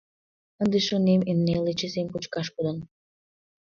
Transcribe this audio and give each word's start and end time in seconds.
Ынде, 0.61 0.79
шонем, 0.87 1.21
эн 1.29 1.39
неле 1.45 1.73
чесем 1.79 2.07
кочкаш 2.13 2.47
кодын. 2.55 2.77